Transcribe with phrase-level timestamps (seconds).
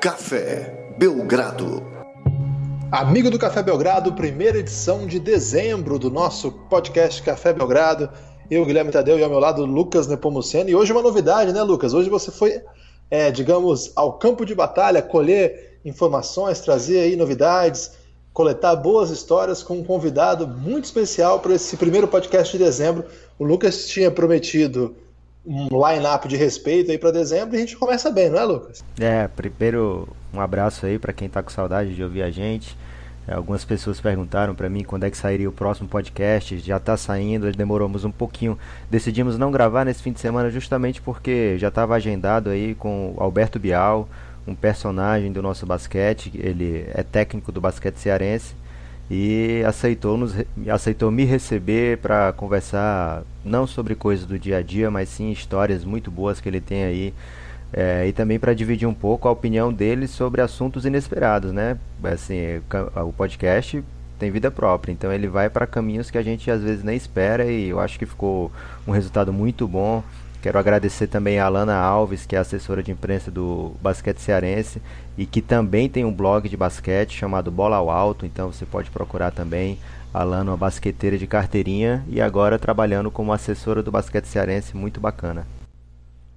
[0.00, 1.82] Café Belgrado.
[2.92, 8.08] Amigo do Café Belgrado, primeira edição de dezembro do nosso podcast Café Belgrado.
[8.48, 10.70] Eu, Guilherme Tadeu, e ao meu lado, Lucas Nepomuceno.
[10.70, 11.94] E hoje uma novidade, né, Lucas?
[11.94, 12.62] Hoje você foi,
[13.10, 17.90] é, digamos, ao campo de batalha, colher informações, trazer aí novidades,
[18.32, 23.04] coletar boas histórias com um convidado muito especial para esse primeiro podcast de dezembro.
[23.36, 24.94] O Lucas tinha prometido
[25.44, 28.84] um line-up de respeito aí para dezembro e a gente começa bem, não é, Lucas?
[28.98, 32.76] É, primeiro um abraço aí para quem tá com saudade de ouvir a gente.
[33.26, 36.58] É, algumas pessoas perguntaram para mim quando é que sairia o próximo podcast.
[36.58, 38.58] Já está saindo, demoramos um pouquinho.
[38.90, 43.22] Decidimos não gravar nesse fim de semana justamente porque já estava agendado aí com o
[43.22, 44.08] Alberto Bial,
[44.46, 46.30] um personagem do nosso basquete.
[46.34, 48.54] Ele é técnico do basquete cearense
[49.10, 50.34] e aceitou, nos,
[50.68, 55.84] aceitou me receber para conversar não sobre coisas do dia a dia, mas sim histórias
[55.84, 57.14] muito boas que ele tem aí
[57.72, 61.76] é, e também para dividir um pouco a opinião dele sobre assuntos inesperados, né?
[62.02, 62.60] Assim,
[62.96, 63.82] o podcast
[64.18, 67.44] tem vida própria, então ele vai para caminhos que a gente às vezes nem espera
[67.44, 68.50] e eu acho que ficou
[68.86, 70.02] um resultado muito bom.
[70.40, 74.80] Quero agradecer também a Alana Alves, que é assessora de imprensa do basquete cearense
[75.16, 78.88] e que também tem um blog de basquete chamado Bola ao Alto, então você pode
[78.90, 79.78] procurar também.
[80.14, 85.00] A Alana, uma basqueteira de carteirinha e agora trabalhando como assessora do basquete cearense, muito
[85.00, 85.46] bacana.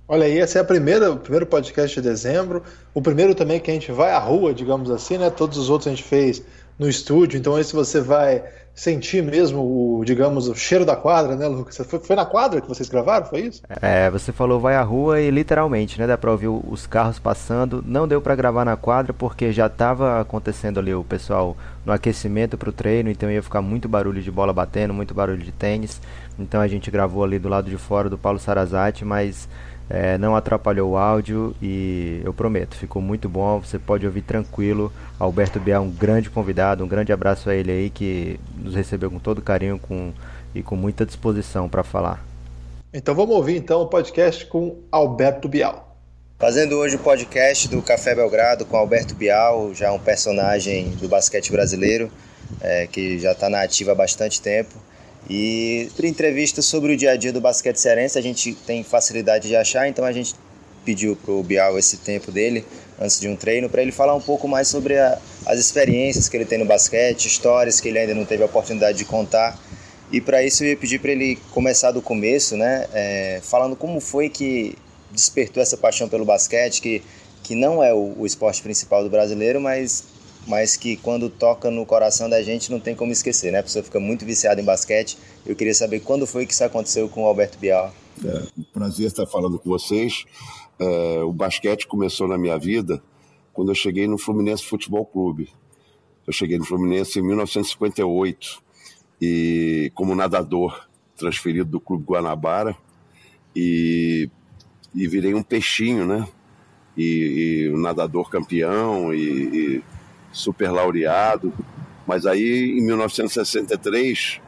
[0.07, 2.63] Olha aí, esse é a primeira, o primeiro podcast de dezembro,
[2.93, 5.29] o primeiro também que a gente vai à rua, digamos assim, né?
[5.29, 6.43] Todos os outros a gente fez
[6.77, 11.47] no estúdio, então esse você vai sentir mesmo o, digamos, o cheiro da quadra, né,
[11.47, 11.77] Lucas?
[11.85, 13.61] Foi, foi na quadra que vocês gravaram, foi isso?
[13.81, 17.83] É, você falou vai à rua e literalmente, né, dá pra ouvir os carros passando.
[17.85, 21.55] Não deu para gravar na quadra porque já estava acontecendo ali o pessoal
[21.85, 25.43] no aquecimento para o treino, então ia ficar muito barulho de bola batendo, muito barulho
[25.43, 25.99] de tênis.
[26.37, 29.47] Então a gente gravou ali do lado de fora do Paulo Sarazati, mas
[29.93, 33.59] é, não atrapalhou o áudio e eu prometo, ficou muito bom.
[33.59, 34.91] Você pode ouvir tranquilo.
[35.19, 39.19] Alberto Bial, um grande convidado, um grande abraço a ele aí que nos recebeu com
[39.19, 40.13] todo carinho com,
[40.55, 42.23] e com muita disposição para falar.
[42.93, 45.97] Então vamos ouvir então o podcast com Alberto Bial.
[46.39, 51.51] Fazendo hoje o podcast do Café Belgrado com Alberto Bial, já um personagem do basquete
[51.51, 52.09] brasileiro,
[52.61, 54.73] é, que já está na ativa há bastante tempo.
[55.29, 59.55] E entrevista sobre o dia a dia do basquete cearense, a gente tem facilidade de
[59.55, 60.35] achar, então a gente
[60.83, 62.65] pediu para o Bial esse tempo dele,
[62.99, 66.35] antes de um treino, para ele falar um pouco mais sobre a, as experiências que
[66.35, 69.59] ele tem no basquete, histórias que ele ainda não teve a oportunidade de contar.
[70.11, 73.99] E para isso eu ia pedir para ele começar do começo, né, é, falando como
[74.01, 74.75] foi que
[75.11, 77.01] despertou essa paixão pelo basquete, que,
[77.43, 80.03] que não é o, o esporte principal do brasileiro, mas
[80.47, 83.59] mas que quando toca no coração da gente não tem como esquecer, né?
[83.59, 85.17] A pessoa fica muito viciada em basquete.
[85.45, 87.93] Eu queria saber quando foi que isso aconteceu com o Alberto Bial.
[88.23, 90.25] É, prazer estar falando com vocês.
[90.79, 93.01] É, o basquete começou na minha vida
[93.53, 95.49] quando eu cheguei no Fluminense Futebol Clube.
[96.25, 98.61] Eu cheguei no Fluminense em 1958
[99.21, 102.75] e como nadador transferido do Clube Guanabara
[103.55, 104.29] e,
[104.93, 106.27] e virei um peixinho, né?
[106.97, 109.83] E, e um nadador campeão e, e
[110.31, 111.53] super laureado.
[112.07, 114.41] Mas aí, em 1963,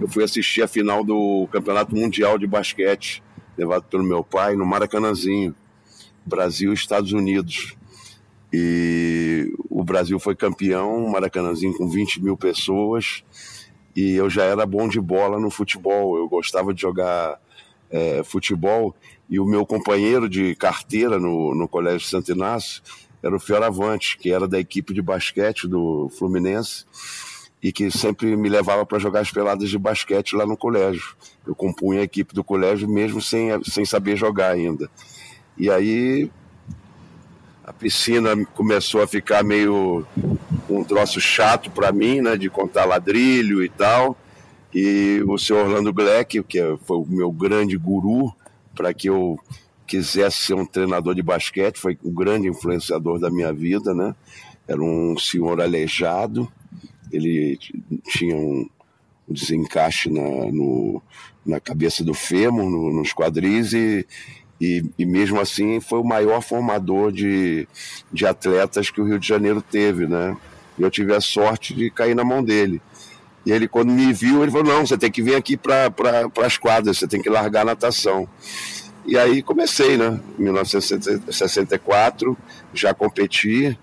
[0.00, 3.22] eu fui assistir a final do Campeonato Mundial de Basquete,
[3.56, 5.54] levado pelo meu pai, no Maracanãzinho,
[6.24, 7.76] Brasil e Estados Unidos.
[8.52, 13.24] E o Brasil foi campeão, Maracanãzinho com 20 mil pessoas,
[13.94, 17.40] e eu já era bom de bola no futebol, eu gostava de jogar
[17.90, 18.94] é, futebol,
[19.28, 22.82] e o meu companheiro de carteira no, no Colégio Santo Inácio
[23.24, 26.84] era o Fioravante, que era da equipe de basquete do Fluminense
[27.62, 31.16] e que sempre me levava para jogar as peladas de basquete lá no colégio.
[31.46, 34.90] Eu compunha a equipe do colégio mesmo sem, sem saber jogar ainda.
[35.56, 36.30] E aí
[37.64, 40.06] a piscina começou a ficar meio
[40.68, 44.18] um troço chato para mim, né, de contar ladrilho e tal.
[44.74, 48.34] E o senhor Orlando Gleck, que foi o meu grande guru
[48.74, 49.38] para que eu
[49.86, 54.14] quisesse ser um treinador de basquete, foi o grande influenciador da minha vida, né?
[54.66, 56.50] Era um senhor aleijado,
[57.12, 57.58] ele
[58.04, 58.68] tinha um
[59.28, 61.02] desencaixe na, no,
[61.44, 64.06] na cabeça do fêmur, no, nos quadris, e,
[64.60, 67.66] e, e, mesmo assim foi o maior formador de,
[68.12, 70.36] de atletas que o Rio de Janeiro teve, né?
[70.78, 72.80] E eu tive a sorte de cair na mão dele.
[73.46, 75.92] E ele, quando me viu, ele falou: Não, você tem que vir aqui para
[76.42, 78.28] as quadras, você tem que largar a natação.
[79.06, 80.18] E aí comecei, né?
[80.38, 82.36] Em 1964,
[82.72, 83.78] já competi.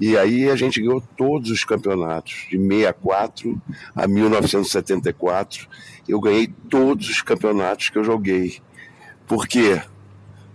[0.00, 3.60] E aí a gente ganhou todos os campeonatos, de 64
[3.94, 5.68] a 1974.
[6.08, 8.60] Eu ganhei todos os campeonatos que eu joguei.
[9.26, 9.80] Por quê?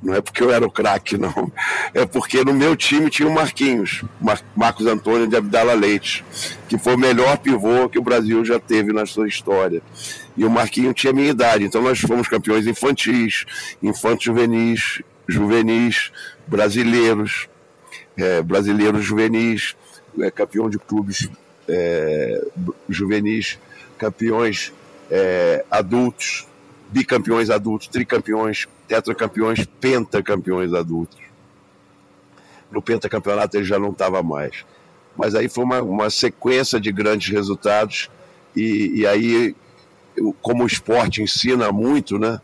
[0.02, 1.52] Não é porque eu era o craque, não.
[1.94, 6.24] É porque no meu time tinha o Marquinhos, Mar Marcos Antônio de Abdala Leite,
[6.70, 9.82] que foi o melhor pivô que o Brasil já teve na sua história.
[10.36, 13.46] E o Marquinhos tinha minha idade, então nós fomos campeões infantis,
[13.82, 16.12] infantos juvenis, juvenis,
[16.46, 17.50] brasileiros,
[18.16, 19.76] é, brasileiros juvenis,
[20.20, 21.30] é, campeão de clubes
[21.68, 22.46] é,
[22.88, 23.58] juvenis,
[23.98, 24.72] campeões
[25.10, 26.47] é, adultos,
[26.90, 31.20] bicampeões adultos, tricampeões, tetracampeões, pentacampeões adultos.
[32.72, 34.66] No pentacampeonato ele já não estava mais.
[35.16, 38.10] Mas aí foi uma, uma sequência de grandes resultados
[38.56, 39.56] e, e aí,
[40.42, 42.40] como o esporte ensina muito, né,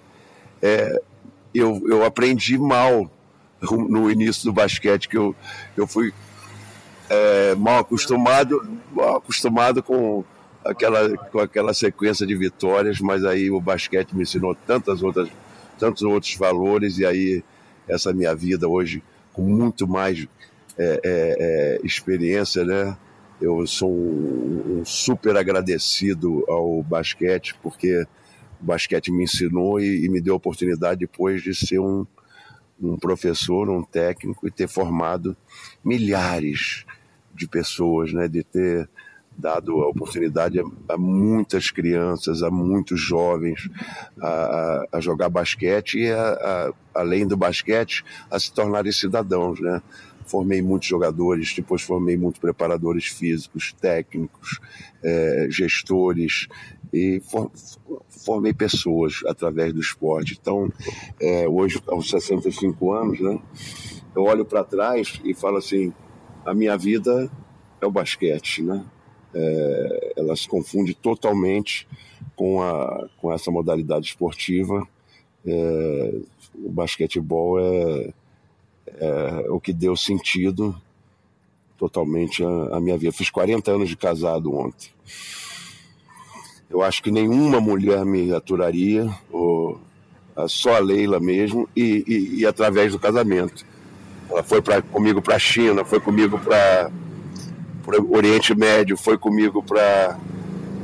[0.62, 1.01] é,
[1.54, 3.10] eu, eu aprendi mal
[3.62, 5.36] no início do basquete, que eu,
[5.78, 6.13] eu fui
[7.10, 8.62] é, mal acostumado,
[8.92, 10.24] mal acostumado com,
[10.65, 15.30] aquela, com aquela sequência de vitórias, mas aí o basquete me ensinou tantas outras,
[15.77, 17.44] tantos outros valores, e aí
[17.88, 20.27] essa minha vida hoje, com muito mais
[20.77, 22.98] é, é, é, experiência, né?
[23.42, 28.07] Eu sou um, um, super agradecido ao basquete, porque
[28.62, 32.06] o basquete me ensinou e, e me deu a oportunidade depois de ser um,
[32.81, 35.36] um professor, um técnico e ter formado
[35.83, 36.86] milhares
[37.33, 38.27] de pessoas, né?
[38.27, 38.89] De ter
[39.38, 43.69] dado a oportunidade a, a muitas crianças, a muitos jovens
[44.21, 49.81] a, a jogar basquete e, a, além do basquete, a se tornarem cidadãos, né?
[50.25, 54.59] Formei muitos jogadores, depois formei muitos preparadores físicos, técnicos,
[55.03, 56.47] é, gestores
[56.94, 57.51] e for,
[58.07, 60.38] formei pessoas através do esporte.
[60.39, 60.71] Então,
[61.19, 63.38] é, hoje, aos 65 anos, né?
[64.15, 65.91] Eu olho para trás e falo assim:
[66.45, 67.29] a minha vida
[67.81, 68.86] é o basquete, né?
[69.33, 71.88] É, ela se confunde totalmente
[72.35, 74.88] com, a, com essa modalidade esportiva.
[75.45, 76.15] É,
[76.56, 78.13] o basquetebol é,
[78.88, 80.75] é, o que deu sentido
[81.77, 83.12] totalmente à, minha vida.
[83.12, 84.89] Fiz 40 anos de casado ontem.
[86.69, 89.79] Eu acho que nenhuma mulher me aturaria, ou,
[90.47, 93.65] só a Leila mesmo, e, e, e através do casamento.
[94.29, 96.89] Ela foi pra, comigo para a China, foi comigo para
[97.85, 100.18] para o Oriente Médio, foi comigo para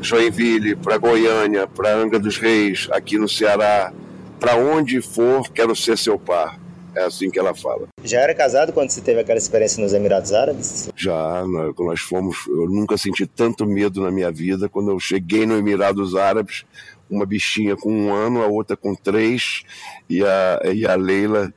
[0.01, 3.91] Joinville, para Goiânia, para Angra dos Reis, aqui no Ceará.
[4.39, 6.57] Para onde for, quero ser seu par.
[6.95, 7.87] É assim que ela fala.
[8.03, 10.89] Já era casado quando você teve aquela experiência nos Emirados Árabes?
[10.95, 11.43] Já,
[11.77, 12.37] nós fomos.
[12.47, 14.67] Eu nunca senti tanto medo na minha vida.
[14.67, 16.65] Quando eu cheguei no Emirados Árabes,
[17.09, 19.63] uma bichinha com um ano, a outra com três,
[20.09, 21.53] e a, e a Leila,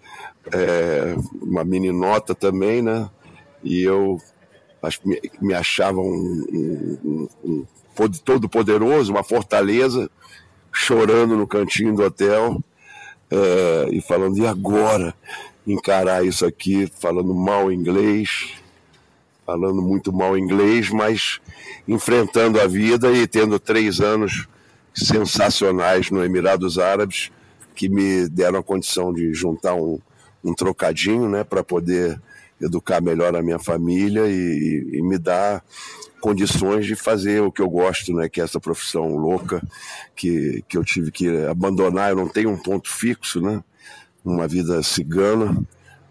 [0.52, 3.08] é, uma meninota também, né?
[3.64, 4.20] E eu
[5.04, 7.66] me, me achavam um, um, um,
[8.24, 10.10] todo poderoso, uma fortaleza,
[10.72, 12.62] chorando no cantinho do hotel
[13.30, 15.14] é, e falando, e agora?
[15.64, 18.54] Encarar isso aqui, falando mal inglês,
[19.46, 21.40] falando muito mal inglês, mas
[21.86, 24.48] enfrentando a vida e tendo três anos
[24.92, 27.30] sensacionais no Emirados Árabes,
[27.74, 30.00] que me deram a condição de juntar um,
[30.42, 32.20] um trocadinho né, para poder
[32.62, 35.62] educar melhor a minha família e, e, me dar
[36.20, 39.60] condições de fazer o que eu gosto, né, que é essa profissão louca
[40.14, 42.10] que, que eu tive que abandonar.
[42.10, 43.62] Eu não tenho um ponto fixo, né,
[44.24, 45.56] uma vida cigana,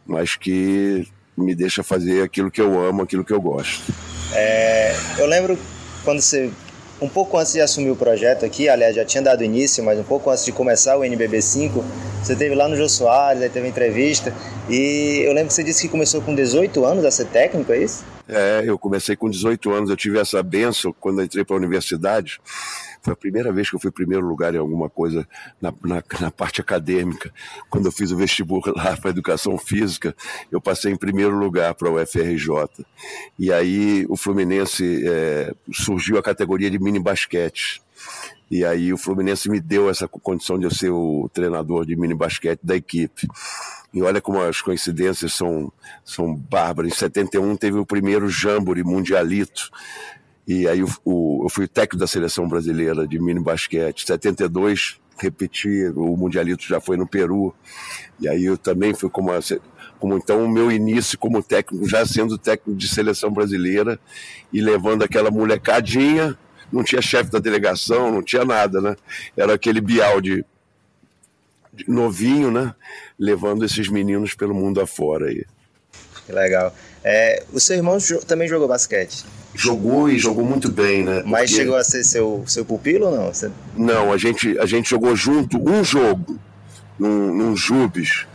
[0.06, 3.94] mas que me deixa fazer aquilo que eu amo, aquilo que eu gosto.
[4.34, 5.58] É, eu lembro
[6.04, 6.52] quando você
[7.02, 10.04] um pouco antes de assumir o projeto aqui, aliás, já tinha dado início, mas um
[10.04, 11.84] pouco antes de começar o NBB5,
[12.22, 14.32] você teve lá no Jô Soares, aí teve entrevista,
[14.70, 17.80] e eu lembro que você disse que começou com 18 anos a ser técnico, é
[17.80, 18.06] isso?
[18.28, 22.40] É, eu comecei com 18 anos, eu tive essa benção quando entrei para a universidade,
[23.02, 25.28] foi a primeira vez que eu fui primeiro lugar em alguma coisa
[25.60, 27.34] na, na, na parte acadêmica.
[27.70, 30.16] Quando eu fiz o vestibular para educação física,
[30.52, 32.86] eu passei em primeiro lugar para o UFRJ.
[33.40, 37.82] E aí o Fluminense é, surgiu a categoria de mini basquete.
[38.50, 42.14] E aí o Fluminense me deu essa condição de eu ser o treinador de mini
[42.14, 43.28] basquete da equipe.
[43.94, 45.72] E olha como as coincidências são,
[46.04, 46.92] são bárbaras.
[46.92, 49.70] Em 71 teve o primeiro Jamboree Mundialito,
[50.48, 54.06] e aí o, o, eu fui técnico da seleção brasileira de mini basquete.
[54.06, 57.54] 72 repeti, o Mundialito já foi no Peru.
[58.20, 59.30] E aí eu também fui como,
[60.00, 64.00] como então o meu início como técnico, já sendo técnico de seleção brasileira
[64.52, 66.38] e levando aquela molecadinha,
[66.72, 68.96] não tinha chefe da delegação, não tinha nada, né?
[69.38, 70.44] Era aquele Bial de,
[71.74, 72.74] de novinho, né?
[73.20, 75.46] Levando esses meninos pelo mundo afora aí.
[76.26, 76.74] Que legal.
[77.04, 79.26] É, o seu irmão também jogou basquete?
[79.54, 81.24] Jogou e jogou muito bem, né?
[81.26, 81.64] Mas Porque...
[81.64, 83.34] chegou a ser seu, seu pupilo ou não?
[83.34, 83.52] Você...
[83.76, 86.40] Não, a gente, a gente jogou junto um jogo,
[86.98, 88.26] num, num Jubes,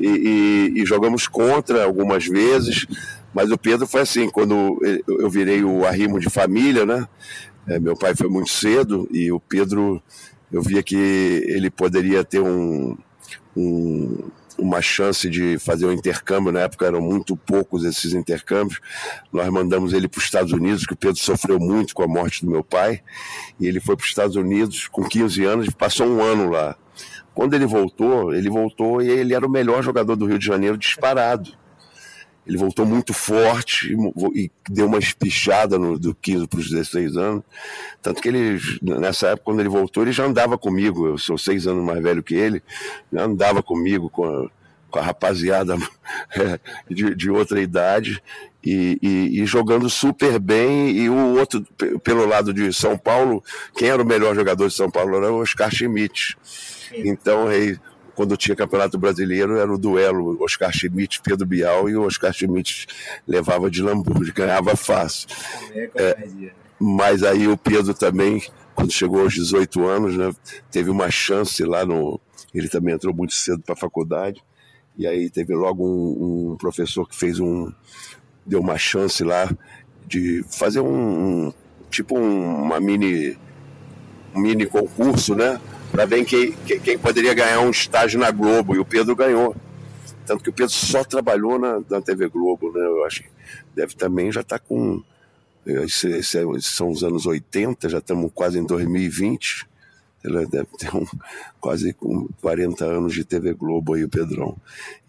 [0.00, 2.86] e, e, e, jogamos contra algumas vezes,
[3.34, 7.06] mas o Pedro foi assim, quando eu virei o arrimo de família, né?
[7.68, 10.02] É, meu pai foi muito cedo e o Pedro,
[10.50, 12.96] eu via que ele poderia ter um,
[13.56, 14.18] um
[14.62, 16.52] uma chance de fazer um intercâmbio.
[16.52, 18.80] Na época eram muito poucos esses intercâmbios.
[19.32, 22.44] Nós mandamos ele para os Estados Unidos, que o Pedro sofreu muito com a morte
[22.44, 23.02] do meu pai.
[23.58, 26.76] E ele foi para os Estados Unidos com 15 anos e passou um ano lá.
[27.34, 30.76] Quando ele voltou, ele voltou e ele era o melhor jogador do Rio de Janeiro
[30.76, 31.61] disparado.
[32.46, 33.96] Ele voltou muito forte
[34.34, 37.44] e, deu uma espichada no, do 15 para os 16 anos.
[38.00, 41.06] Tanto que ele, nessa época, quando ele voltou, ele já andava comigo.
[41.06, 42.62] Eu sou seis anos mais velho que ele,
[43.12, 44.50] já andava comigo com a,
[44.90, 45.76] com a rapaziada
[46.90, 48.20] de, de, outra idade
[48.64, 50.90] e, e, e, jogando super bem.
[50.90, 51.64] E o outro,
[52.02, 53.42] pelo lado de São Paulo,
[53.76, 56.36] quem era o melhor jogador de São Paulo era o Oscar Schmidt.
[56.92, 57.46] Então,
[58.14, 62.86] quando tinha Campeonato Brasileiro, era o duelo Oscar Schmidt, Pedro Bial, e o Oscar Schmidt
[63.26, 65.28] levava de Lamborghini, ganhava fácil.
[65.94, 68.42] É, mas aí o Pedro também,
[68.74, 70.32] quando chegou aos 18 anos, né,
[70.70, 72.20] teve uma chance lá no.
[72.54, 74.42] Ele também entrou muito cedo para a faculdade,
[74.96, 77.72] e aí teve logo um, um, professor que fez um.
[78.44, 79.50] deu uma chance lá
[80.06, 81.46] de fazer um.
[81.46, 81.54] um
[81.90, 83.38] tipo um, uma mini.
[84.34, 85.58] um mini concurso, né?
[85.92, 89.54] Para ver quem, quem, poderia ganhar um estágio na Globo, e o Pedro ganhou.
[90.24, 92.82] Tanto que o Pedro só trabalhou na, na TV Globo, né?
[92.82, 93.28] Eu acho que
[93.74, 95.02] deve também já estar tá com.
[95.66, 99.68] Esse, esse, são os anos 80, já estamos quase em 2020.
[100.24, 101.04] Ele deve ter um,
[101.60, 104.56] quase com 40 anos de TV Globo aí, o Pedrão.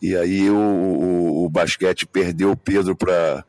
[0.02, 3.46] E aí o, o, o basquete perdeu o Pedro para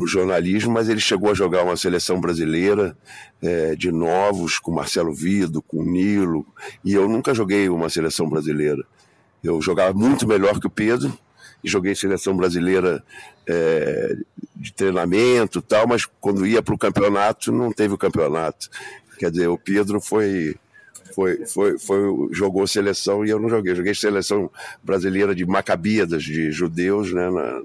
[0.00, 2.96] o jornalismo, mas ele chegou a jogar uma seleção brasileira
[3.42, 6.46] é, de novos, com Marcelo Vido, com Nilo,
[6.84, 8.84] e eu nunca joguei uma seleção brasileira.
[9.42, 11.16] Eu jogava muito melhor que o Pedro,
[11.62, 13.02] e joguei seleção brasileira
[13.46, 14.16] é,
[14.54, 18.68] de treinamento tal, mas quando ia para o campeonato, não teve o campeonato.
[19.18, 20.56] Quer dizer, o Pedro foi
[21.14, 23.74] foi, foi, foi, jogou seleção e eu não joguei.
[23.74, 24.50] Joguei seleção
[24.82, 27.62] brasileira de Macabíadas, de judeus, né, na,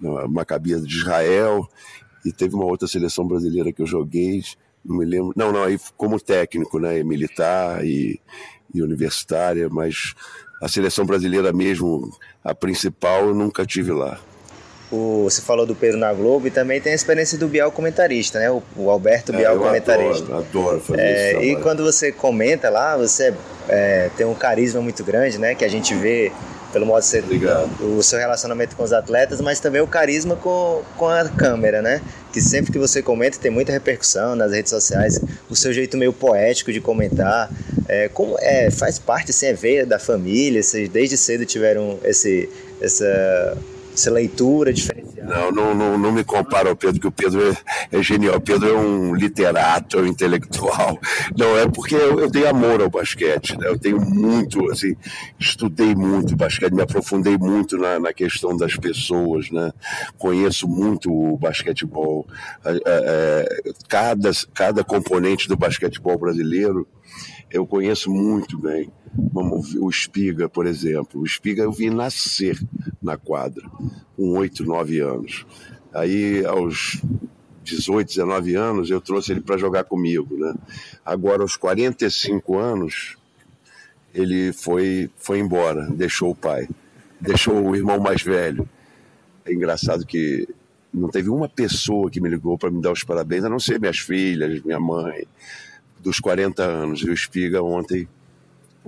[0.00, 1.68] Maccabi de Israel,
[2.24, 4.42] e teve uma outra seleção brasileira que eu joguei,
[4.84, 5.32] não me lembro.
[5.36, 7.02] Não, não, aí como técnico, né?
[7.02, 8.20] Militar e,
[8.74, 10.14] e universitária, mas
[10.62, 12.10] a seleção brasileira mesmo,
[12.42, 14.20] a principal, eu nunca tive lá.
[14.90, 18.38] O, você falou do Pedro na Globo e também tem a experiência do Bial comentarista,
[18.38, 18.50] né?
[18.50, 20.24] O, o Alberto é, Bial é, comentarista.
[20.24, 21.42] Adoro, adoro fazer é, isso.
[21.42, 23.34] E quando você comenta lá, você
[23.68, 25.54] é, tem um carisma muito grande, né?
[25.54, 26.32] Que a gente vê
[26.72, 27.70] pelo modo de ser Obrigado.
[27.80, 32.00] o seu relacionamento com os atletas, mas também o carisma com, com a câmera, né?
[32.32, 36.12] Que sempre que você comenta tem muita repercussão nas redes sociais, o seu jeito meio
[36.12, 37.50] poético de comentar,
[37.86, 42.48] é, como é, faz parte assim, é veia da família, vocês desde cedo tiveram esse,
[42.80, 43.56] essa
[43.98, 45.34] essa leitura diferenciada.
[45.34, 48.36] Não, não, não, não me compara ao Pedro, que o Pedro é, é, genial.
[48.36, 50.98] O Pedro é um literato, é um intelectual.
[51.36, 53.68] Não, é porque eu, eu tenho amor ao basquete, né?
[53.68, 54.94] Eu tenho muito, assim,
[55.38, 59.72] estudei muito basquete, me aprofundei muito na, na questão das pessoas, né?
[60.16, 62.26] Conheço muito o basquetebol.
[62.64, 66.86] É, é, cada, cada componente do basquetebol brasileiro
[67.50, 68.90] eu conheço muito bem.
[69.14, 71.20] Vamos ver o Espiga, por exemplo.
[71.20, 72.58] O Espiga eu vi nascer
[73.02, 73.64] na quadra,
[74.16, 75.46] com 8, 9 anos.
[75.92, 77.02] Aí, aos
[77.64, 80.36] 18, 19 anos, eu trouxe ele para jogar comigo.
[80.36, 80.54] Né?
[81.04, 83.16] Agora, aos 45 anos,
[84.14, 86.68] ele foi, foi embora, deixou o pai,
[87.20, 88.68] deixou o irmão mais velho.
[89.44, 90.48] É engraçado que
[90.92, 93.78] não teve uma pessoa que me ligou para me dar os parabéns, a não ser
[93.78, 95.26] minhas filhas, minha mãe
[96.00, 97.00] dos 40 anos.
[97.00, 98.08] E o Espiga ontem,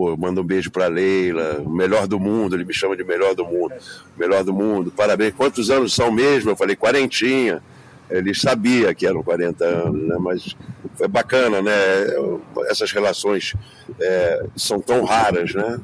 [0.01, 3.45] pô, manda um beijo pra Leila, melhor do mundo, ele me chama de melhor do
[3.45, 3.75] mundo,
[4.17, 5.35] melhor do mundo, parabéns.
[5.35, 6.51] Quantos anos são mesmo?
[6.51, 7.63] Eu falei, quarentinha.
[8.09, 10.17] Ele sabia que eram 40 anos, né?
[10.19, 10.57] mas
[10.95, 11.73] foi bacana, né?
[12.71, 13.55] Essas relações
[14.01, 15.79] é, são tão raras, né?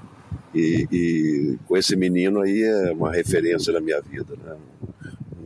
[0.54, 4.56] E, e, com esse menino aí é uma referência na minha vida, né?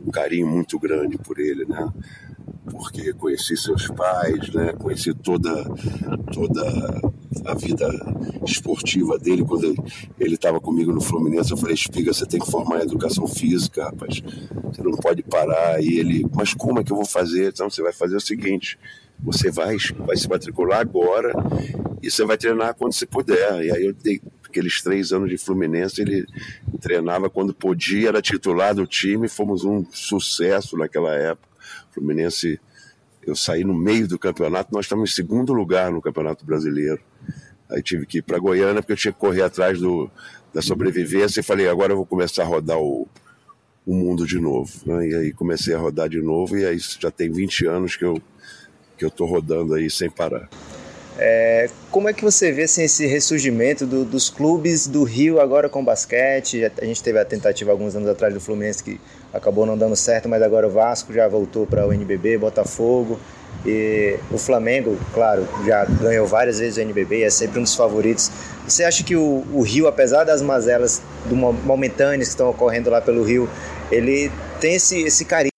[0.07, 1.89] Um carinho muito grande por ele, né?
[2.71, 4.73] porque conheci seus pais, né?
[4.79, 5.51] conheci toda,
[6.31, 7.10] toda
[7.45, 7.87] a vida
[8.45, 9.43] esportiva dele.
[9.43, 9.75] Quando
[10.19, 14.21] ele estava comigo no Fluminense, eu falei: Espiga, você tem que formar educação física, rapaz.
[14.65, 15.81] Você não pode parar.
[15.81, 17.49] E ele, mas como é que eu vou fazer?
[17.49, 18.77] Então você vai fazer o seguinte:
[19.19, 21.33] você vai, vai se matricular agora
[22.01, 23.63] e você vai treinar quando você puder.
[23.63, 26.25] E aí eu dei aqueles três anos de Fluminense, ele
[26.81, 31.47] treinava quando podia, era titular do time, fomos um sucesso naquela época.
[31.91, 32.59] Fluminense,
[33.25, 36.99] eu saí no meio do campeonato, nós estamos em segundo lugar no Campeonato Brasileiro.
[37.69, 40.09] Aí tive que ir para Goiânia porque eu tinha que correr atrás do,
[40.53, 43.07] da sobrevivência e falei, agora eu vou começar a rodar o,
[43.85, 44.71] o mundo de novo.
[44.85, 45.09] Né?
[45.09, 48.21] E aí comecei a rodar de novo e aí já tem 20 anos que eu
[48.97, 50.47] que eu rodando aí sem parar.
[51.17, 55.67] É, como é que você vê assim, esse ressurgimento do, dos clubes do Rio agora
[55.69, 56.71] com basquete?
[56.81, 58.99] A gente teve a tentativa alguns anos atrás do Fluminense que
[59.33, 63.19] acabou não dando certo, mas agora o Vasco já voltou para o NBB, Botafogo.
[63.65, 68.31] E o Flamengo, claro, já ganhou várias vezes o NBB, é sempre um dos favoritos.
[68.65, 73.01] Você acha que o, o Rio, apesar das mazelas do momentâneas que estão ocorrendo lá
[73.01, 73.49] pelo Rio,
[73.91, 75.51] ele tem esse, esse carinho?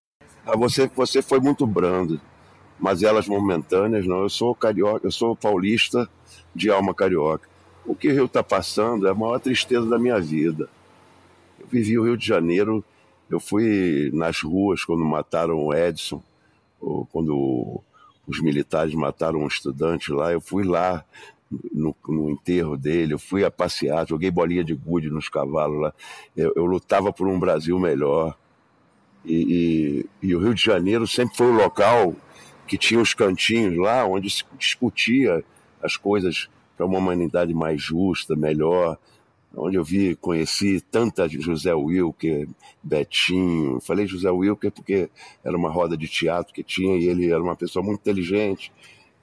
[0.44, 2.20] Ah, você, você foi muito brando
[2.78, 4.22] mas elas momentâneas, não.
[4.22, 6.08] Eu sou carioca, eu sou paulista
[6.54, 7.48] de alma carioca.
[7.86, 10.68] O que o Rio está passando é a maior tristeza da minha vida.
[11.58, 12.84] Eu vivi o Rio de Janeiro,
[13.30, 16.22] eu fui nas ruas quando mataram o Edson,
[17.10, 17.80] quando
[18.26, 21.04] os militares mataram um estudante lá, eu fui lá
[21.72, 25.94] no, no, enterro dele, eu fui a passear, joguei bolinha de gude nos cavalos lá.
[26.36, 28.36] Eu, eu lutava por um Brasil melhor.
[29.24, 32.14] E, e, e, o Rio de Janeiro sempre foi o local
[32.66, 35.44] que tinha os cantinhos lá onde se discutia
[35.82, 38.98] as coisas para uma humanidade mais justa, melhor,
[39.56, 42.48] onde eu vi, conheci tanta José Wilker,
[42.82, 43.80] Betinho.
[43.80, 45.08] Falei José Wilker porque
[45.44, 48.72] era uma roda de teatro que tinha e ele era uma pessoa muito inteligente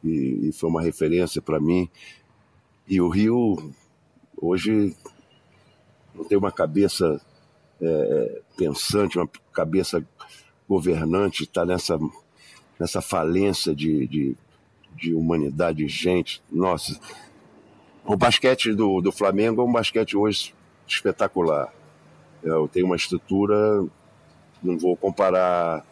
[0.04, 1.90] e, e foi uma referência para mim.
[2.88, 3.74] E o Rio
[4.38, 4.96] hoje
[6.16, 7.22] não tem uma cabeça
[7.82, 10.06] é, pensante, uma cabeça
[10.68, 12.00] governante, está nessa
[12.82, 14.36] nessa falência de, de,
[14.96, 16.42] de humanidade, gente.
[16.52, 17.00] Nossa,
[18.04, 20.56] o basquete do, do Flamengo é um basquete hoje
[20.88, 21.72] espetacular.
[22.42, 23.86] Eu tenho uma estrutura,
[24.64, 25.86] não vou comparar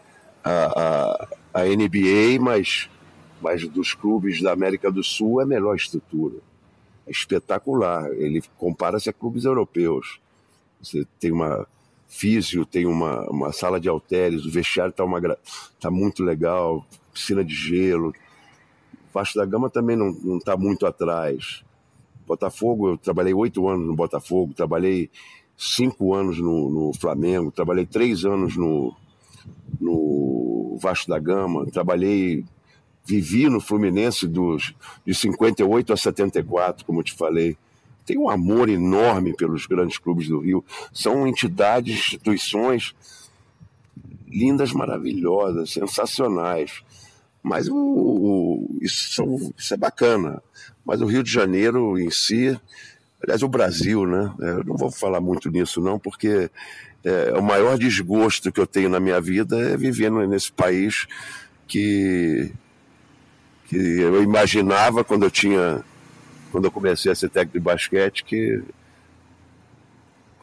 [0.44, 2.90] a, a, a NBA, mas,
[3.40, 6.38] mas dos clubes da América do Sul é a melhor estrutura.
[7.06, 8.12] É espetacular.
[8.14, 10.20] Ele compara-se a clubes europeus.
[10.82, 11.68] Você tem uma
[12.10, 15.06] físio, tem uma, uma sala de halteres, o vestiário está
[15.80, 18.14] tá muito legal, piscina de gelo.
[19.14, 21.64] Vasco da Gama também não está muito atrás.
[22.28, 25.10] Botafogo, eu trabalhei oito anos no Botafogo, trabalhei
[25.56, 28.96] cinco anos no, no, Flamengo, trabalhei três anos no,
[29.80, 32.44] no Vasco da Gama, trabalhei,
[33.06, 34.74] vivi no Fluminense dos,
[35.06, 37.58] de 58 a 74, como eu te falei
[38.10, 40.66] tem um amor enorme pelos grandes clubes do Rio.
[40.92, 42.96] São entidades, instituições
[44.28, 46.82] lindas, maravilhosas, sensacionais.
[47.44, 50.42] Mas o, o isso, são, isso, é bacana.
[50.84, 52.60] Mas o Rio de Janeiro em si,
[53.22, 54.34] aliás, o Brasil, né?
[54.42, 56.50] É, eu não vou falar muito nisso, não, porque
[57.04, 61.06] é, o maior desgosto que eu tenho na minha vida é viver nesse país
[61.68, 62.52] que,
[63.66, 65.86] que eu imaginava quando eu tinha
[66.52, 68.62] quando eu comecei a ser técnico de basquete, que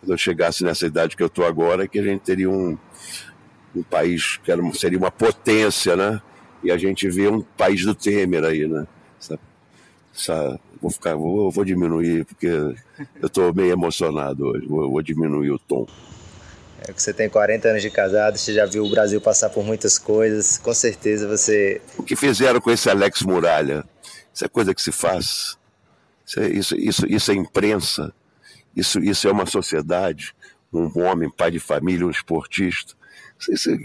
[0.00, 2.78] quando eu chegasse nessa idade que eu estou agora, que a gente teria um,
[3.74, 6.20] um país que era, seria uma potência, né?
[6.62, 8.86] E a gente vê um país do Temer aí, né?
[9.20, 9.38] Essa,
[10.14, 12.74] essa, vou ficar, vou, vou diminuir porque eu
[13.26, 14.66] estou meio emocionado hoje.
[14.66, 15.86] Vou, vou diminuir o tom.
[16.86, 19.64] É que você tem 40 anos de casado, você já viu o Brasil passar por
[19.64, 20.58] muitas coisas.
[20.58, 21.80] Com certeza você.
[21.98, 23.84] O que fizeram com esse Alex Muralha?
[24.32, 25.58] Isso é coisa que se faz.
[26.26, 28.12] Isso, é, isso, isso, isso é imprensa,
[28.74, 30.34] isso, isso é uma sociedade,
[30.72, 32.94] um homem, pai de família, um esportista.
[33.48, 33.78] Isso, é,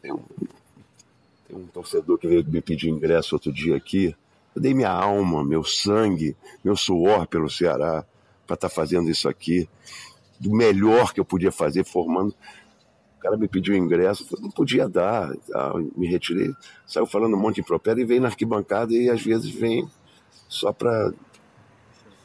[0.00, 0.22] tem, um,
[1.46, 4.16] tem um torcedor que veio me pedir ingresso outro dia aqui.
[4.54, 8.04] Eu dei minha alma, meu sangue, meu suor pelo Ceará
[8.46, 9.68] para estar tá fazendo isso aqui,
[10.38, 12.34] do melhor que eu podia fazer, formando.
[13.16, 15.72] O cara me pediu ingresso, não podia dar, tá?
[15.96, 16.52] me retirei,
[16.86, 19.88] saiu falando um monte de impropério e veio na arquibancada e às vezes vem
[20.46, 21.12] só para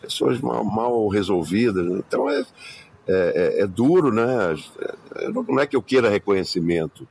[0.10, 1.86] pessoas mal, mal resolvidas.
[1.86, 2.40] Então é,
[3.08, 4.26] é, é, é duro, né?
[5.48, 7.08] Não é que eu queira reconhecimento,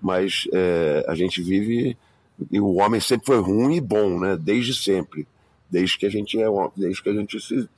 [0.00, 1.96] mas é, a gente vive
[2.50, 4.36] e o homem sempre foi ruim e bom, né?
[4.36, 5.26] Desde sempre,
[5.70, 7.68] desde que a gente é, desde que a gente se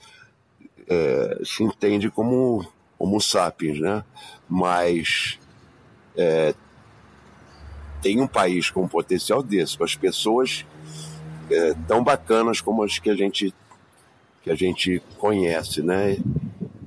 [0.89, 2.67] é, se entende como
[2.99, 4.05] Homo sapiens, né?
[4.49, 5.39] Mas
[6.17, 6.55] é,
[8.03, 10.67] tem um país com um potencial desse, com as pessoas
[11.51, 13.55] é, tão bacanas como as que a gente
[14.49, 16.17] que a gente conhece, né?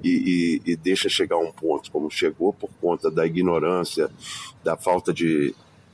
[0.03, 4.09] E, e, e, deixa chegar um ponto como chegou por conta da ignorância,
[4.63, 5.53] da falta de,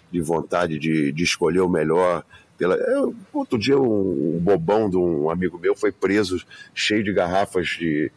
[0.10, 2.24] de vontade de, de escolher o melhor.
[2.58, 2.76] Pela...
[2.76, 6.42] Eu, outro dia um, um, bobão de um amigo meu foi preso
[6.74, 8.10] cheio de garrafas de,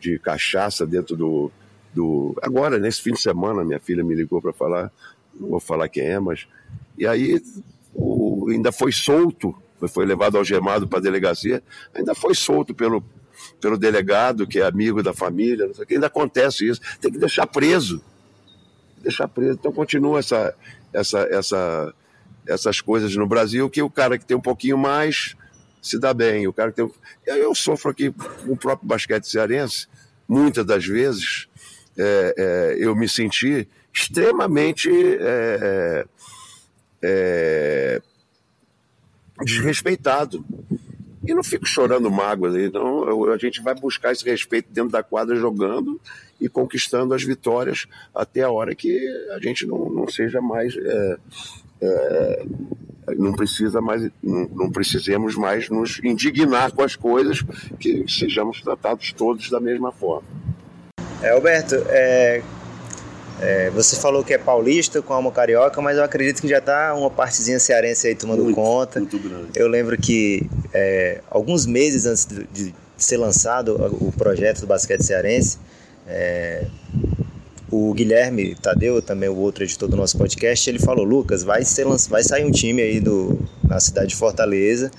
[0.00, 1.52] de cachaça dentro do,
[1.92, 2.34] do...
[2.42, 4.90] Agora, nesse fim de semana, minha filha me ligou para falar,
[5.38, 6.48] não vou falar quem é, mas...
[6.96, 7.42] E aí
[7.92, 9.54] o, ainda foi solto
[9.88, 11.62] foi levado algemado para a delegacia,
[11.94, 13.04] ainda foi solto pelo,
[13.60, 16.80] pelo delegado, que é amigo da família, não sei o que, ainda acontece isso.
[17.00, 18.02] Tem que deixar preso.
[18.98, 19.58] Deixar preso.
[19.58, 20.54] Então continua essa,
[20.92, 21.94] essa, essa,
[22.46, 25.36] essas coisas no Brasil, que o cara que tem um pouquinho mais
[25.82, 26.46] se dá bem.
[26.46, 26.90] O cara que tem.
[27.26, 28.14] Eu sofro aqui
[28.46, 29.86] o próprio basquete cearense,
[30.26, 31.48] muitas das vezes
[31.98, 36.06] é, é, eu me senti extremamente é, é,
[37.02, 38.02] é
[39.42, 40.44] desrespeitado.
[41.26, 45.34] E não fico chorando mágoas, então a gente vai buscar esse respeito dentro da quadra
[45.34, 45.98] jogando
[46.38, 50.76] e conquistando as vitórias até a hora que a gente não, não seja mais.
[50.76, 51.16] É,
[51.80, 52.44] é,
[53.16, 57.42] não precisa mais, não, não, precisemos mais nos indignar com as coisas,
[57.78, 60.26] que sejamos tratados todos da mesma forma.
[61.22, 62.42] É, Alberto, é,
[63.40, 66.94] é, você falou que é paulista com alma carioca, mas eu acredito que já está
[66.94, 69.00] uma partezinha cearense aí tomando muito, conta.
[69.00, 69.48] Muito grande.
[69.56, 75.58] Eu lembro que é, alguns meses antes de, ser lançado o projeto do basquete cearense,
[76.06, 76.64] é,
[77.70, 81.84] o Guilherme Tadeu, também o outro editor do nosso podcast, ele falou: Lucas, vai, ser,
[82.08, 84.90] vai sair um time aí do, na cidade de Fortaleza.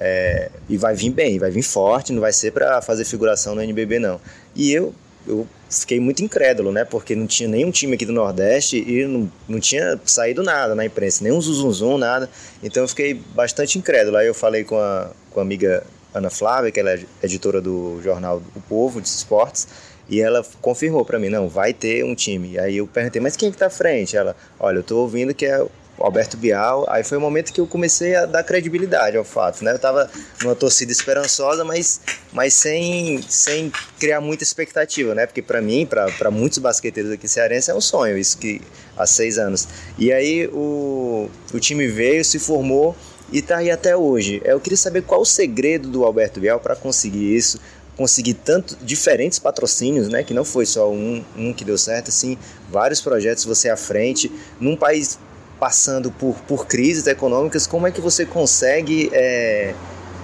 [0.00, 3.62] É, e vai vir bem, vai vir forte, não vai ser para fazer figuração no
[3.62, 4.20] NBB não.
[4.56, 4.92] E eu
[5.26, 6.84] eu fiquei muito incrédulo, né?
[6.84, 10.84] Porque não tinha nenhum time aqui do Nordeste e não, não tinha saído nada na
[10.84, 12.28] imprensa, nem um zum, nada.
[12.62, 14.16] Então eu fiquei bastante incrédulo.
[14.16, 18.00] Aí eu falei com a, com a amiga Ana Flávia, que ela é editora do
[18.02, 19.66] jornal O Povo de Esportes,
[20.08, 22.58] e ela confirmou para mim, não, vai ter um time.
[22.58, 24.16] Aí eu perguntei, mas quem é que tá à frente?
[24.16, 25.64] Ela, olha, eu tô ouvindo que é
[25.98, 26.84] Alberto Bial.
[26.88, 29.72] Aí foi o momento que eu comecei a dar credibilidade ao fato, né?
[29.72, 30.10] Eu tava
[30.42, 32.00] numa torcida esperançosa, mas,
[32.32, 35.26] mas sem, sem criar muita expectativa, né?
[35.26, 38.60] Porque para mim, para muitos basqueteiros aqui cearenses, é um sonho isso que
[38.96, 39.68] há seis anos.
[39.98, 42.96] E aí o, o time veio, se formou
[43.32, 44.42] e tá aí até hoje.
[44.44, 47.60] Eu queria saber qual o segredo do Alberto Bial para conseguir isso,
[47.96, 50.22] conseguir tanto diferentes patrocínios, né?
[50.22, 52.36] Que não foi só um, um que deu certo, assim,
[52.70, 55.18] vários projetos você à frente, num país
[55.62, 59.72] passando por, por crises econômicas, como é que você consegue é,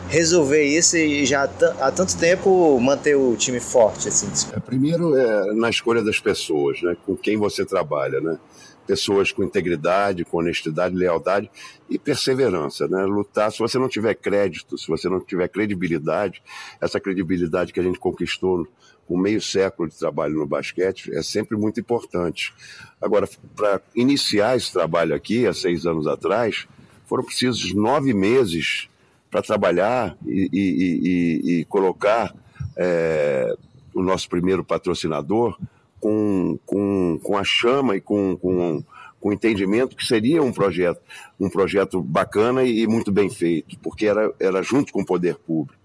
[0.08, 4.08] resolver isso e já há tanto tempo manter o time forte?
[4.08, 4.26] Assim?
[4.52, 8.36] É, primeiro é na escolha das pessoas, né, com quem você trabalha, né?
[8.84, 11.48] Pessoas com integridade, com honestidade, lealdade
[11.88, 13.04] e perseverança, né?
[13.04, 13.52] Lutar.
[13.52, 16.42] Se você não tiver crédito, se você não tiver credibilidade,
[16.80, 18.66] essa credibilidade que a gente conquistou
[19.08, 22.52] com meio século de trabalho no basquete é sempre muito importante.
[23.00, 26.68] Agora, para iniciar esse trabalho aqui, há seis anos atrás,
[27.06, 28.90] foram precisos nove meses
[29.30, 32.34] para trabalhar e, e, e, e colocar
[32.76, 33.56] é,
[33.94, 35.58] o nosso primeiro patrocinador
[35.98, 38.84] com, com, com a chama e com, com,
[39.18, 41.00] com o entendimento que seria um projeto,
[41.40, 45.78] um projeto bacana e, muito bem feito, porque era, era junto com o poder público.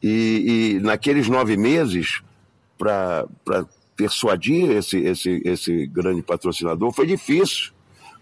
[0.00, 2.22] E, e naqueles nove meses,
[2.82, 3.64] para
[3.96, 7.70] persuadir esse, esse, esse grande patrocinador foi difícil,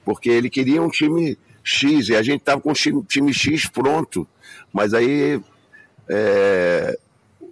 [0.05, 3.67] porque ele queria um time X e a gente estava com o time, time, X
[3.67, 4.29] pronto,
[4.71, 5.41] mas aí
[6.07, 6.99] é,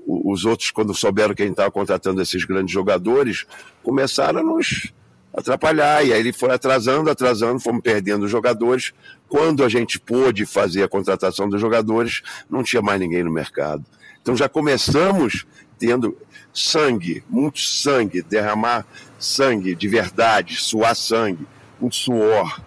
[0.07, 3.47] os outros, quando souberam que a gente estava contratando esses grandes jogadores,
[3.83, 4.93] começaram a nos
[5.33, 8.93] atrapalhar, e aí ele foi atrasando, atrasando, fomos perdendo os jogadores.
[9.29, 13.85] Quando a gente pôde fazer a contratação dos jogadores, não tinha mais ninguém no mercado.
[14.21, 15.47] Então já começamos
[15.79, 16.17] tendo
[16.59, 18.87] sangue, muito sangue, derramar
[19.19, 21.47] sangue de verdade, suar sangue,
[21.81, 22.61] muito suor,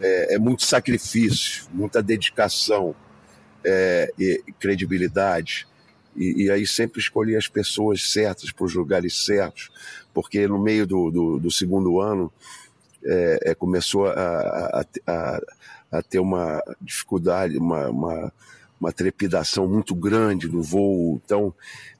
[0.00, 2.94] é, é muito sacrifício, muita dedicação
[3.64, 5.66] é, e credibilidade.
[6.16, 9.70] E, e, aí sempre escolhi as pessoas certas para os lugares certos,
[10.12, 12.32] porque no meio do, do, do segundo ano
[13.04, 15.40] é, é começou a, a, a,
[15.92, 18.32] a, ter uma dificuldade, uma, uma,
[18.80, 21.20] uma trepidação muito grande no voo.
[21.24, 21.54] Então,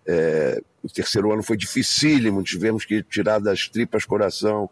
[0.06, 4.68] é, o terceiro ano foi dificílimo, tivemos que tirar das tripas coração,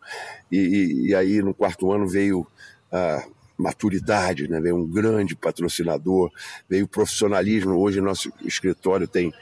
[0.50, 2.46] e, e, e aí no quarto ano veio
[2.90, 3.24] a
[3.58, 4.60] maturidade, né?
[4.60, 6.30] veio um grande patrocinador,
[6.68, 7.76] veio o profissionalismo.
[7.76, 9.34] Hoje nosso escritório tem,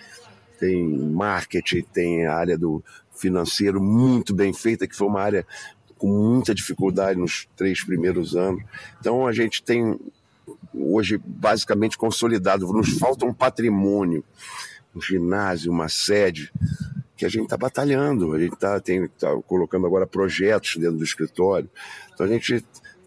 [0.59, 2.83] tem marketing, tem a área do
[3.15, 5.47] financeiro muito bem feita, que foi uma área
[5.99, 8.63] com muita dificuldade nos três primeiros anos.
[8.99, 9.99] Então a gente tem
[10.75, 14.25] hoje basicamente consolidado, nos falta um patrimônio
[14.97, 16.51] um ginásio, uma sede,
[17.17, 21.69] que a gente está batalhando, a gente está tá colocando agora projetos dentro do escritório.
[22.13, 22.65] Então a gente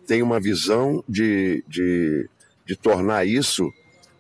[0.08, 2.30] tem uma visão de, de,
[2.66, 3.72] de tornar isso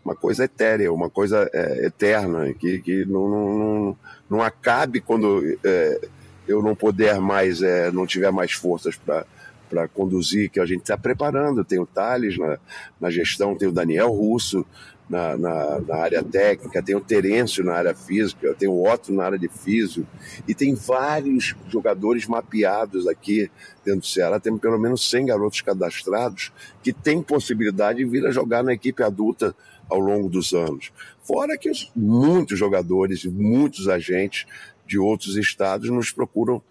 [0.03, 3.97] uma coisa etérea, uma coisa é, eterna, que, que não, não,
[4.29, 6.01] não, acabe quando é,
[6.47, 9.25] eu não puder mais, é, não tiver mais forças para
[9.69, 11.63] para conduzir, que a gente está preparando.
[11.63, 12.57] Tem o Thales na,
[12.99, 14.65] na gestão, tem o Daniel Russo
[15.09, 19.25] na, na, na, área técnica, tem o Terêncio na área física, tem o Otto na
[19.25, 20.05] área de físio,
[20.47, 23.49] e tem vários jogadores mapeados aqui
[23.83, 24.39] dentro do Ceará.
[24.39, 26.51] Temos pelo menos 100 garotos cadastrados
[26.83, 29.55] que têm possibilidade de vir a jogar na equipe adulta
[29.89, 30.91] ao longo dos anos.
[31.23, 34.45] Fora que os, muitos jogadores e muitos agentes
[34.85, 36.61] de outros estados nos procuram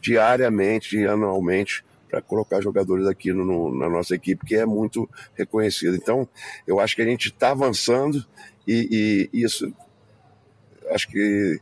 [0.00, 5.96] diariamente, anualmente, para colocar jogadores aqui no, na nossa equipe, que é muito reconhecida.
[5.96, 6.28] Então,
[6.66, 8.26] eu acho que a gente está avançando
[8.66, 9.72] e, e, isso,
[10.90, 11.60] acho que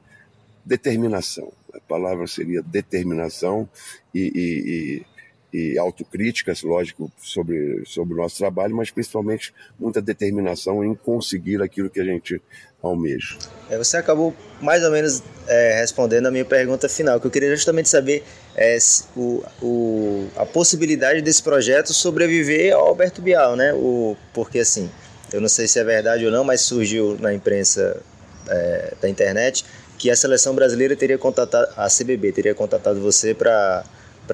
[0.65, 1.53] determinação.
[1.75, 3.69] A palavra seria determinação
[4.15, 5.05] e,
[5.53, 11.63] e, e autocríticas, lógico, sobre, sobre o nosso trabalho, mas principalmente muita determinação em conseguir
[11.63, 12.41] aquilo que a gente
[12.83, 13.37] almeja.
[13.71, 17.51] É, você acabou mais ou menos é, respondendo a minha pergunta final, que eu queria
[17.51, 18.25] justamente saber
[18.57, 18.77] é,
[19.17, 23.73] o, o, a possibilidade desse projeto sobreviver ao Alberto Bial, né?
[23.75, 24.91] O, porque assim,
[25.33, 28.01] eu não sei se é verdade ou não, mas surgiu na imprensa
[28.49, 29.65] é, da internet
[29.99, 33.85] que a seleção brasileira teria contatado, a CBB teria contatado você para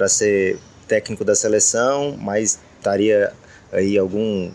[0.09, 3.33] ser técnico da seleção, mas estaria
[3.72, 4.52] aí algum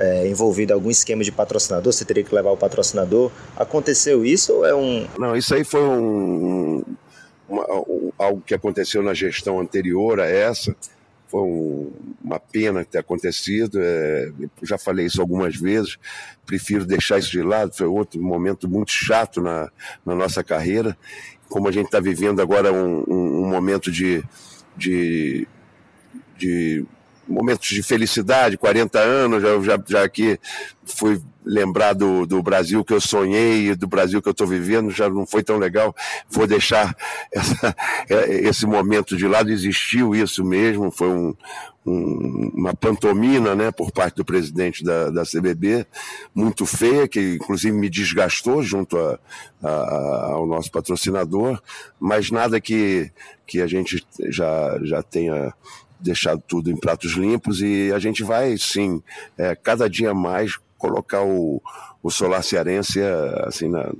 [0.00, 3.30] é, envolvido algum esquema de patrocinador, você teria que levar o patrocinador.
[3.54, 5.06] Aconteceu isso ou é um.
[5.18, 6.82] Não, isso aí foi um,
[7.46, 10.74] uma, um algo que aconteceu na gestão anterior a essa.
[11.28, 11.92] Foi um,
[12.24, 13.78] uma pena ter acontecido.
[13.78, 14.32] É,
[14.62, 15.98] já falei isso algumas vezes.
[16.46, 17.76] Prefiro deixar isso de lado.
[17.76, 19.70] Foi outro momento muito chato na,
[20.04, 20.96] na nossa carreira.
[21.50, 24.24] Como a gente está vivendo agora um, um, momento de,
[24.76, 25.46] de,
[26.38, 26.86] de
[27.30, 30.38] momentos de felicidade, 40 anos, já, já, já que
[30.84, 35.08] fui lembrar do, do Brasil que eu sonhei, do Brasil que eu estou vivendo, já
[35.08, 35.94] não foi tão legal.
[36.28, 36.94] Vou deixar
[37.32, 37.76] essa,
[38.08, 39.50] é, esse momento de lado.
[39.50, 41.34] Existiu isso mesmo, foi um,
[41.86, 45.86] um, uma pantomina né, por parte do presidente da, da CBB,
[46.34, 49.18] muito feia, que inclusive me desgastou junto a,
[49.62, 51.60] a, ao nosso patrocinador,
[51.98, 53.10] mas nada que,
[53.46, 55.54] que a gente já, já tenha
[56.00, 59.02] deixado tudo em pratos limpos e a gente vai, sim,
[59.36, 61.62] é, cada dia mais colocar o,
[62.02, 63.00] o Solar Cearense
[63.46, 63.92] assim, na,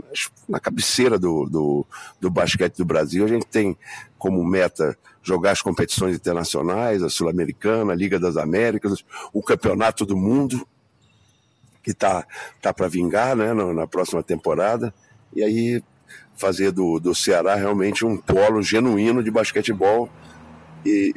[0.49, 1.87] na cabeceira do, do,
[2.19, 3.25] do basquete do Brasil.
[3.25, 3.77] A gente tem
[4.19, 10.17] como meta jogar as competições internacionais, a Sul-Americana, a Liga das Américas, o Campeonato do
[10.17, 10.67] Mundo,
[11.83, 12.27] que tá,
[12.61, 14.93] tá para vingar né, na, na, próxima temporada.
[15.35, 15.83] E aí
[16.37, 20.09] fazer do, do Ceará realmente um polo genuíno de basquetebol
[20.85, 21.15] e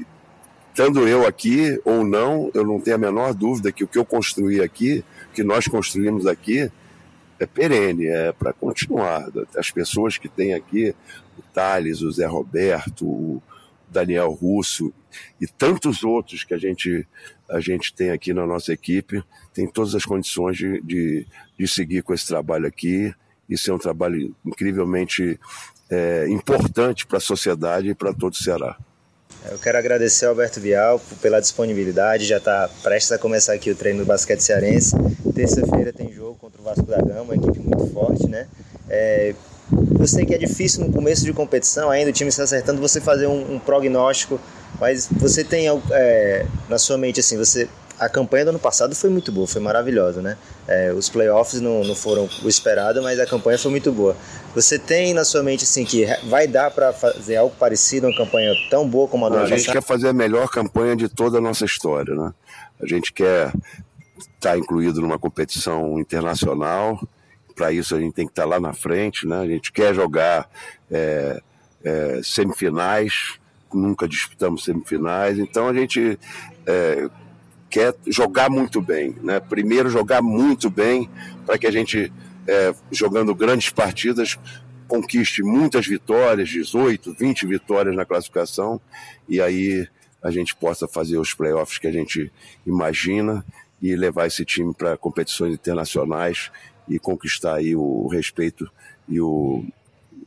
[0.74, 4.04] estando eu aqui ou não, eu não tenho a menor dúvida que o que eu
[4.04, 6.70] construí aqui, que nós construímos aqui,
[7.40, 9.28] é perene, é para continuar.
[9.56, 10.96] As pessoas que tem aqui,
[11.38, 13.44] o Thales, o Zé Roberto, o
[13.88, 14.92] Daniel Russo
[15.40, 17.08] e tantos outros que a gente,
[17.48, 22.02] a gente tem aqui na nossa equipe, tem todas as condições de, de, de seguir
[22.02, 23.14] com esse trabalho aqui.
[23.48, 25.40] Isso é um trabalho incrivelmente
[25.88, 28.76] é, importante para a sociedade e para todo o Ceará.
[29.52, 32.26] Eu quero agradecer ao Alberto Vial pela disponibilidade.
[32.26, 34.96] Já está prestes a começar aqui o treino do basquete cearense.
[35.36, 38.48] Terça-feira tem jogo contra o Vasco da Gama, uma equipe muito forte, né?
[38.90, 39.34] É,
[40.00, 43.02] eu sei que é difícil no começo de competição, ainda o time se acertando, você
[43.02, 44.40] fazer um, um prognóstico,
[44.80, 47.68] mas você tem é, na sua mente assim, você
[48.00, 50.38] a campanha do ano passado foi muito boa, foi maravilhosa, né?
[50.68, 54.16] É, os playoffs não, não foram o esperado, mas a campanha foi muito boa.
[54.54, 58.54] Você tem na sua mente assim que vai dar para fazer algo parecido, uma campanha
[58.70, 59.56] tão boa como a do ano passado?
[59.56, 62.34] A gente quer fazer a melhor campanha de toda a nossa história, né?
[62.82, 63.48] A gente quer
[64.18, 67.00] estar tá incluído numa competição internacional.
[67.56, 69.40] Para isso a gente tem que estar tá lá na frente, né?
[69.40, 70.50] A gente quer jogar
[70.92, 71.42] é,
[71.84, 73.40] é, semifinais,
[73.74, 76.20] nunca disputamos semifinais, então a gente
[76.66, 77.10] é,
[77.70, 79.16] quer jogar muito bem.
[79.22, 79.40] Né?
[79.40, 81.10] Primeiro, jogar muito bem
[81.46, 82.14] para que a gente,
[82.48, 84.38] é, jogando grandes partidas,
[84.88, 88.80] conquiste muitas vitórias 18, 20 vitórias na classificação
[89.28, 89.88] e aí
[90.22, 92.32] a gente possa fazer os playoffs que a gente
[92.66, 93.46] imagina
[93.82, 96.52] e levar esse time para competições internacionais
[96.88, 98.70] e conquistar aí o respeito
[99.08, 99.66] e, o,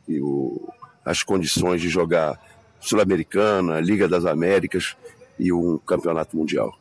[0.07, 0.71] e o,
[1.03, 2.39] as condições de jogar
[2.79, 4.95] Sul-Americana, Liga das Américas
[5.39, 6.77] e um campeonato mundial.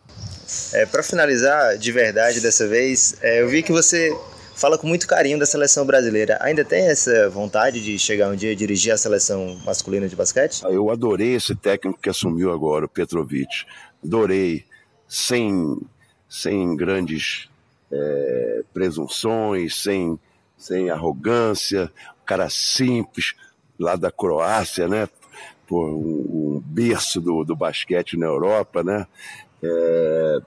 [0.72, 4.14] É, para finalizar, de verdade, dessa vez, é, eu vi que você
[4.57, 6.38] fala com muito carinho da seleção brasileira.
[6.40, 10.62] Ainda tem essa vontade de chegar um dia e dirigir a seleção masculina de basquete?
[10.64, 13.66] Eu adorei esse técnico que assumiu agora, o Petrovic.
[14.03, 14.64] Adorei,
[15.07, 15.79] sem,
[16.29, 17.51] sem grandes
[17.92, 20.19] é, presunções, sem,
[20.57, 21.92] sem arrogância,
[22.23, 23.35] um cara simples,
[23.79, 25.07] lá da Croácia, né?
[25.66, 29.07] Por um, um berço do, do basquete na Europa, né?
[29.62, 30.38] É,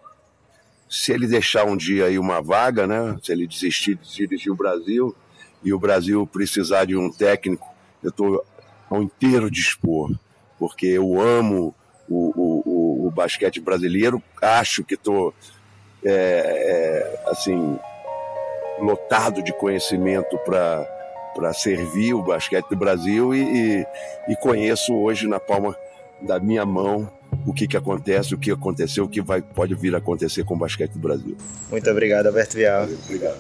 [0.89, 3.15] se ele deixar um dia aí uma vaga, né?
[3.21, 5.15] Se ele desistir de dirigir o Brasil
[5.63, 7.67] e o Brasil precisar de um técnico,
[8.01, 8.43] eu estou
[8.89, 10.11] ao inteiro dispor,
[10.57, 11.75] porque eu amo
[12.09, 15.33] o, o, o, o basquete brasileiro, acho que estou
[16.03, 17.77] é, é, assim
[18.79, 20.87] lotado de conhecimento para
[21.35, 23.87] para servir o basquete do Brasil e, e,
[24.29, 25.77] e, conheço hoje na palma
[26.21, 27.09] da minha mão
[27.45, 30.55] o que, que acontece, o que aconteceu, o que vai, pode vir a acontecer com
[30.55, 31.37] o basquete do Brasil.
[31.69, 32.87] Muito obrigado, Alberto Vial.
[33.05, 33.39] Obrigado.